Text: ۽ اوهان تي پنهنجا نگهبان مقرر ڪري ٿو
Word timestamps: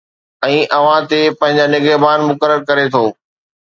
۽ 0.47 0.55
اوهان 0.77 1.01
تي 1.13 1.21
پنهنجا 1.43 1.69
نگهبان 1.77 2.19
مقرر 2.33 2.69
ڪري 2.69 2.93
ٿو 2.93 3.09